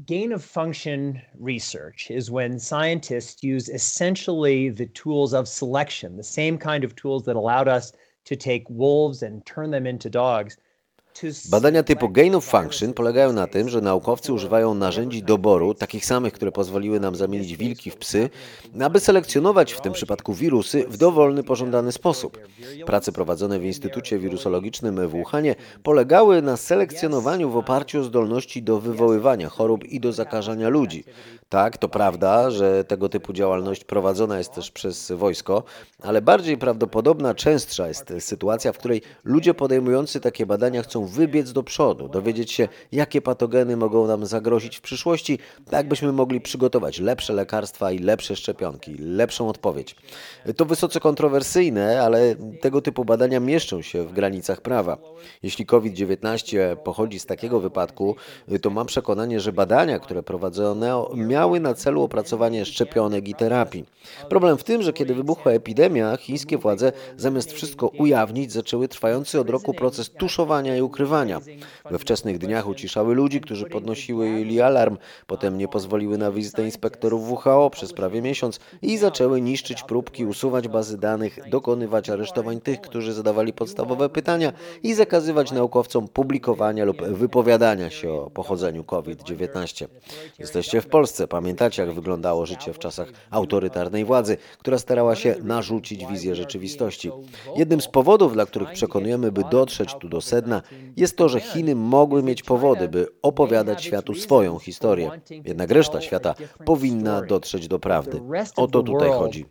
Gain 0.07 0.33
of 0.33 0.45
function 0.45 1.19
research 1.45 2.09
is 2.09 2.29
when 2.29 2.59
scientists 2.59 3.43
use 3.43 3.67
essentially 3.73 4.71
the 4.71 4.85
tools 5.03 5.33
of 5.33 5.49
selection, 5.49 6.17
the 6.17 6.23
same 6.23 6.57
kind 6.57 6.85
of 6.85 6.95
tools 6.95 7.23
that 7.23 7.35
allowed 7.35 7.67
us 7.67 7.93
to 8.25 8.35
take 8.35 8.69
wolves 8.69 9.23
and 9.23 9.45
turn 9.45 9.71
them 9.71 9.85
into 9.87 10.09
dogs. 10.09 10.57
Badania 11.49 11.83
typu 11.83 12.09
gain 12.09 12.35
of 12.35 12.45
function 12.45 12.93
polegają 12.93 13.33
na 13.33 13.47
tym, 13.47 13.69
że 13.69 13.81
naukowcy 13.81 14.33
używają 14.33 14.73
narzędzi 14.73 15.23
doboru, 15.23 15.73
takich 15.73 16.05
samych, 16.05 16.33
które 16.33 16.51
pozwoliły 16.51 16.99
nam 16.99 17.15
zamienić 17.15 17.57
wilki 17.57 17.91
w 17.91 17.95
psy, 17.97 18.29
aby 18.81 18.99
selekcjonować 18.99 19.73
w 19.73 19.81
tym 19.81 19.93
przypadku 19.93 20.33
wirusy 20.33 20.85
w 20.87 20.97
dowolny, 20.97 21.43
pożądany 21.43 21.91
sposób. 21.91 22.37
Prace 22.85 23.11
prowadzone 23.11 23.59
w 23.59 23.65
Instytucie 23.65 24.19
Wirusologicznym 24.19 25.07
w 25.07 25.11
Wuhanie 25.11 25.55
polegały 25.83 26.41
na 26.41 26.57
selekcjonowaniu 26.57 27.49
w 27.49 27.57
oparciu 27.57 27.99
o 27.99 28.03
zdolności 28.03 28.63
do 28.63 28.79
wywoływania 28.79 29.49
chorób 29.49 29.83
i 29.83 29.99
do 29.99 30.13
zakażania 30.13 30.69
ludzi. 30.69 31.03
Tak, 31.49 31.77
to 31.77 31.89
prawda, 31.89 32.51
że 32.51 32.83
tego 32.83 33.09
typu 33.09 33.33
działalność 33.33 33.83
prowadzona 33.83 34.37
jest 34.37 34.53
też 34.53 34.71
przez 34.71 35.11
wojsko, 35.11 35.63
ale 36.03 36.21
bardziej 36.21 36.57
prawdopodobna, 36.57 37.35
częstsza 37.35 37.87
jest 37.87 38.13
sytuacja, 38.19 38.73
w 38.73 38.77
której 38.77 39.01
ludzie 39.23 39.53
podejmujący 39.53 40.19
takie 40.19 40.45
badania 40.45 40.83
chcą 40.83 41.00
wybiec 41.05 41.51
do 41.51 41.63
przodu, 41.63 42.07
dowiedzieć 42.07 42.51
się, 42.51 42.67
jakie 42.91 43.21
patogeny 43.21 43.77
mogą 43.77 44.07
nam 44.07 44.25
zagrozić 44.25 44.77
w 44.77 44.81
przyszłości, 44.81 45.39
tak 45.69 45.87
byśmy 45.87 46.11
mogli 46.11 46.41
przygotować 46.41 46.99
lepsze 46.99 47.33
lekarstwa 47.33 47.91
i 47.91 47.99
lepsze 47.99 48.35
szczepionki, 48.35 48.95
lepszą 48.99 49.49
odpowiedź. 49.49 49.95
To 50.57 50.65
wysoce 50.65 50.99
kontrowersyjne, 50.99 52.01
ale 52.01 52.35
tego 52.61 52.81
typu 52.81 53.05
badania 53.05 53.39
mieszczą 53.39 53.81
się 53.81 54.03
w 54.03 54.13
granicach 54.13 54.61
prawa. 54.61 54.97
Jeśli 55.43 55.65
COVID-19 55.65 56.75
pochodzi 56.75 57.19
z 57.19 57.25
takiego 57.25 57.59
wypadku, 57.59 58.15
to 58.61 58.69
mam 58.69 58.87
przekonanie, 58.87 59.39
że 59.39 59.53
badania, 59.53 59.99
które 59.99 60.23
prowadzone 60.23 61.03
miały 61.15 61.59
na 61.59 61.73
celu 61.73 62.03
opracowanie 62.03 62.65
szczepionek 62.65 63.27
i 63.27 63.35
terapii. 63.35 63.85
Problem 64.29 64.57
w 64.57 64.63
tym, 64.63 64.81
że 64.81 64.93
kiedy 64.93 65.15
wybuchła 65.15 65.51
epidemia, 65.51 66.17
chińskie 66.17 66.57
władze 66.57 66.91
zamiast 67.17 67.51
wszystko 67.51 67.87
ujawnić, 67.87 68.51
zaczęły 68.51 68.87
trwający 68.87 69.39
od 69.39 69.49
roku 69.49 69.73
proces 69.73 70.09
tuszowania 70.09 70.77
i 70.77 70.81
ukrywania. 70.91 71.39
We 71.91 71.99
wczesnych 71.99 72.37
dniach 72.37 72.67
uciszały 72.67 73.15
ludzi, 73.15 73.41
którzy 73.41 73.65
podnosili 73.65 74.61
alarm, 74.61 74.97
potem 75.27 75.57
nie 75.57 75.67
pozwoliły 75.67 76.17
na 76.17 76.31
wizytę 76.31 76.65
inspektorów 76.65 77.31
WHO 77.31 77.69
przez 77.69 77.93
prawie 77.93 78.21
miesiąc 78.21 78.59
i 78.81 78.97
zaczęły 78.97 79.41
niszczyć 79.41 79.83
próbki, 79.83 80.25
usuwać 80.25 80.67
bazy 80.67 80.97
danych, 80.97 81.39
dokonywać 81.49 82.09
aresztowań 82.09 82.61
tych, 82.61 82.81
którzy 82.81 83.13
zadawali 83.13 83.53
podstawowe 83.53 84.09
pytania 84.09 84.53
i 84.83 84.93
zakazywać 84.93 85.51
naukowcom 85.51 86.07
publikowania 86.07 86.85
lub 86.85 87.01
wypowiadania 87.03 87.89
się 87.89 88.11
o 88.13 88.29
pochodzeniu 88.29 88.83
COVID-19. 88.83 89.87
Jesteście 90.39 90.81
w 90.81 90.87
Polsce, 90.87 91.27
pamiętacie 91.27 91.81
jak 91.81 91.91
wyglądało 91.91 92.45
życie 92.45 92.73
w 92.73 92.79
czasach 92.79 93.11
autorytarnej 93.29 94.05
władzy, 94.05 94.37
która 94.59 94.77
starała 94.77 95.15
się 95.15 95.35
narzucić 95.43 96.05
wizję 96.05 96.35
rzeczywistości. 96.35 97.11
Jednym 97.55 97.81
z 97.81 97.87
powodów, 97.87 98.33
dla 98.33 98.45
których 98.45 98.71
przekonujemy, 98.71 99.31
by 99.31 99.43
dotrzeć 99.51 99.95
tu 99.99 100.09
do 100.09 100.21
sedna, 100.21 100.61
jest 100.97 101.17
to, 101.17 101.29
że 101.29 101.39
Chiny 101.39 101.75
mogły 101.75 102.23
mieć 102.23 102.43
powody, 102.43 102.87
by 102.87 103.07
opowiadać 103.21 103.83
światu 103.83 104.13
swoją 104.13 104.59
historię. 104.59 105.11
Jednak 105.45 105.71
reszta 105.71 106.01
świata 106.01 106.35
powinna 106.65 107.21
dotrzeć 107.21 107.67
do 107.67 107.79
prawdy. 107.79 108.21
O 108.55 108.67
to 108.67 108.83
tutaj 108.83 109.09
chodzi. 109.09 109.45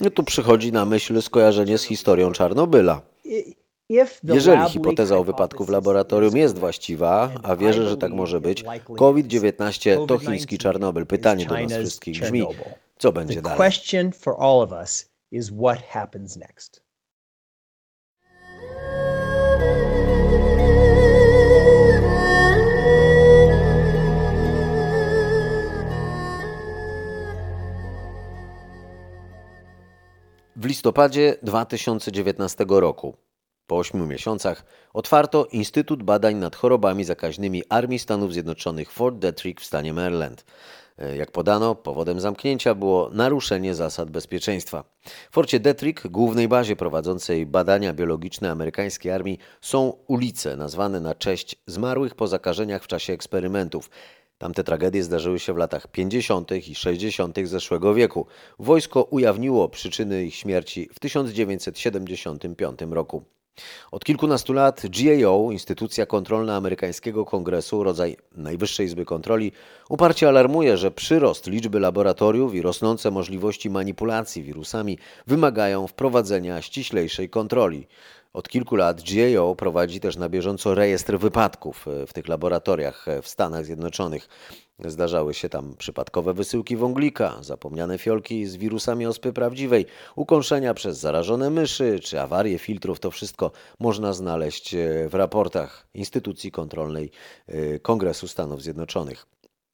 No 0.00 0.10
tu 0.10 0.22
przychodzi 0.22 0.72
na 0.72 0.84
myśl 0.84 1.22
skojarzenie 1.22 1.78
z 1.78 1.82
historią 1.82 2.32
Czarnobyla. 2.32 3.00
Jeżeli 4.24 4.68
hipoteza 4.68 5.16
o 5.18 5.24
wypadku 5.24 5.64
w 5.64 5.68
laboratorium 5.68 6.36
jest 6.36 6.58
właściwa, 6.58 7.30
a 7.42 7.56
wierzę, 7.56 7.88
że 7.88 7.96
tak 7.96 8.12
może 8.12 8.40
być, 8.40 8.62
likely 8.62 8.96
COVID-19 8.96 10.06
to 10.06 10.06
COVID-19 10.06 10.26
chiński 10.26 10.58
Czarnobyl. 10.58 11.06
Pytanie 11.06 11.46
do 11.46 11.54
nas 11.54 11.72
wszystkich 11.72 12.20
brzmi, 12.20 12.46
co 12.98 13.12
będzie 13.12 13.42
dalej? 13.42 13.58
W 30.56 30.64
listopadzie 30.64 31.36
2019 31.42 32.64
roku, 32.68 33.16
po 33.66 33.78
ośmiu 33.78 34.06
miesiącach, 34.06 34.64
otwarto 34.92 35.46
Instytut 35.46 36.02
Badań 36.02 36.36
nad 36.36 36.56
Chorobami 36.56 37.04
Zakaźnymi 37.04 37.62
Armii 37.68 37.98
Stanów 37.98 38.32
Zjednoczonych 38.32 38.90
Fort 38.92 39.16
Detrick 39.16 39.60
w 39.60 39.64
stanie 39.64 39.94
Maryland. 39.94 40.44
E, 40.98 41.16
Jak 41.16 41.30
podano, 41.30 41.74
powodem 41.74 42.20
zamknięcia 42.20 42.74
było 42.74 43.10
naruszenie 43.12 43.74
zasad 43.74 44.10
bezpieczeństwa. 44.10 44.84
W 45.30 45.34
Forcie 45.34 45.60
Detrick, 45.60 46.06
głównej 46.06 46.48
bazie 46.48 46.76
prowadzącej 46.76 47.46
badania 47.46 47.92
biologiczne 47.92 48.50
amerykańskiej 48.50 49.12
armii, 49.12 49.38
są 49.60 49.92
ulice 50.06 50.56
nazwane 50.56 51.00
na 51.00 51.14
cześć 51.14 51.56
zmarłych 51.66 52.14
po 52.14 52.26
zakażeniach 52.26 52.84
w 52.84 52.86
czasie 52.86 53.12
eksperymentów. 53.12 53.90
Tamte 54.38 54.64
tragedie 54.64 55.02
zdarzyły 55.02 55.38
się 55.38 55.52
w 55.52 55.56
latach 55.56 55.86
50. 55.86 56.52
i 56.68 56.74
60. 56.74 57.38
zeszłego 57.44 57.94
wieku. 57.94 58.26
Wojsko 58.58 59.02
ujawniło 59.02 59.68
przyczyny 59.68 60.24
ich 60.24 60.34
śmierci 60.34 60.88
w 60.92 61.00
1975 61.00 62.80
roku. 62.90 63.24
Od 63.90 64.04
kilkunastu 64.04 64.52
lat 64.52 64.82
GAO, 64.86 65.48
instytucja 65.52 66.06
kontrolna 66.06 66.56
amerykańskiego 66.56 67.24
kongresu, 67.24 67.82
rodzaj 67.82 68.16
Najwyższej 68.36 68.86
Izby 68.86 69.04
Kontroli, 69.04 69.52
uparcie 69.88 70.28
alarmuje, 70.28 70.76
że 70.76 70.90
przyrost 70.90 71.46
liczby 71.46 71.80
laboratoriów 71.80 72.54
i 72.54 72.62
rosnące 72.62 73.10
możliwości 73.10 73.70
manipulacji 73.70 74.42
wirusami 74.42 74.98
wymagają 75.26 75.86
wprowadzenia 75.86 76.62
ściślejszej 76.62 77.28
kontroli. 77.30 77.86
Od 78.34 78.48
kilku 78.48 78.76
lat 78.76 79.02
GAO 79.02 79.54
prowadzi 79.54 80.00
też 80.00 80.16
na 80.16 80.28
bieżąco 80.28 80.74
rejestr 80.74 81.18
wypadków 81.18 81.88
e, 81.88 82.06
w 82.06 82.12
tych 82.12 82.28
laboratoriach 82.28 83.08
e, 83.08 83.22
w 83.22 83.28
Stanach 83.28 83.64
Zjednoczonych. 83.64 84.28
Zdarzały 84.84 85.34
się 85.34 85.48
tam 85.48 85.74
przypadkowe 85.78 86.34
wysyłki 86.34 86.76
wąglika, 86.76 87.38
zapomniane 87.40 87.98
fiolki 87.98 88.46
z 88.46 88.56
wirusami 88.56 89.06
ospy 89.06 89.32
prawdziwej, 89.32 89.86
ukąszenia 90.16 90.74
przez 90.74 90.98
zarażone 90.98 91.50
myszy 91.50 92.00
czy 92.00 92.20
awarie 92.20 92.58
filtrów. 92.58 93.00
To 93.00 93.10
wszystko 93.10 93.50
można 93.78 94.12
znaleźć 94.12 94.74
e, 94.74 95.08
w 95.08 95.14
raportach 95.14 95.86
instytucji 95.94 96.50
kontrolnej 96.50 97.10
Kongresu 97.82 98.28
Stanów 98.28 98.62
Zjednoczonych. 98.62 99.26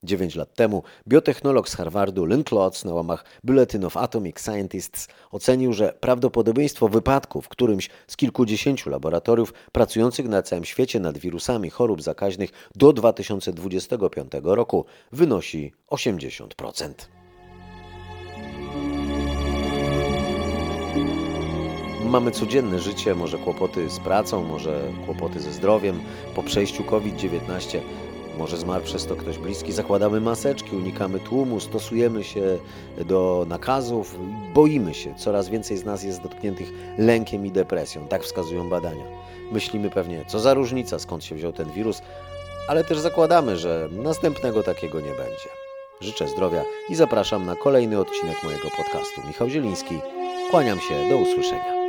Dziewięć 0.03 0.35
lat 0.35 0.55
temu 0.55 0.83
biotechnolog 1.09 1.69
z 1.69 1.75
Harvardu 1.75 2.25
Lynn 2.25 2.45
Klotz 2.45 2.85
na 2.85 2.95
łamach 2.95 3.25
Bulletin 3.45 3.85
of 3.85 3.97
Atomic 3.97 4.41
Scientists 4.41 5.09
ocenił, 5.31 5.73
że 5.73 5.95
prawdopodobieństwo 6.01 6.89
wypadku 6.89 7.43
w 7.43 7.49
którymś 7.49 7.91
z 8.07 8.17
kilkudziesięciu 8.17 8.91
laboratoriów 8.91 9.53
pracujących 9.73 10.29
na 10.29 10.43
całym 10.43 10.65
świecie 10.65 11.01
nad 11.01 11.19
wirusami 11.19 11.71
chorób 11.71 12.03
zakaźnych 12.03 12.51
do 12.75 12.93
2025 12.93 14.33
roku 14.43 14.85
wynosi 15.13 15.73
80%. 15.91 16.93
Mamy 22.05 22.31
codzienne 22.31 22.79
życie, 22.79 23.15
może 23.15 23.39
kłopoty 23.39 23.91
z 23.91 24.01
pracą, 24.01 24.45
może 24.45 24.93
kłopoty 25.07 25.41
ze 25.41 25.53
zdrowiem. 25.53 26.01
Po 26.35 26.43
przejściu 26.43 26.85
COVID-19 26.85 27.81
może 28.41 28.57
zmarł 28.57 28.85
przez 28.85 29.07
to 29.07 29.17
ktoś 29.17 29.39
bliski. 29.39 29.73
Zakładamy 29.73 30.21
maseczki, 30.21 30.77
unikamy 30.77 31.21
tłumu, 31.21 31.61
stosujemy 31.61 32.25
się 32.25 32.59
do 33.07 33.47
nakazów, 33.49 34.19
boimy 34.55 34.95
się. 34.95 35.15
Coraz 35.15 35.49
więcej 35.49 35.77
z 35.77 35.85
nas 35.85 36.03
jest 36.03 36.23
dotkniętych 36.23 36.73
lękiem 36.99 37.47
i 37.47 37.51
depresją. 37.51 38.09
Tak 38.09 38.23
wskazują 38.23 38.69
badania. 38.69 39.05
Myślimy 39.53 39.91
pewnie, 39.91 40.25
co 40.29 40.41
za 40.41 40.55
różnica, 40.55 40.99
skąd 40.99 41.25
się 41.25 41.35
wziął 41.35 41.53
ten 41.53 41.71
wirus, 41.71 42.03
ale 42.69 42.85
też 42.85 42.99
zakładamy, 42.99 43.57
że 43.57 43.89
następnego 43.93 44.63
takiego 44.63 45.01
nie 45.01 45.15
będzie. 45.15 45.49
Życzę 46.01 46.29
zdrowia 46.29 46.65
i 46.89 46.95
zapraszam 46.95 47.47
na 47.47 47.57
kolejny 47.57 48.01
odcinek 48.01 48.43
mojego 48.45 48.69
podcastu. 48.77 49.21
Michał 49.27 49.49
Zieliński, 49.49 49.99
kłaniam 50.51 50.81
się, 50.81 51.09
do 51.11 51.17
usłyszenia. 51.17 51.80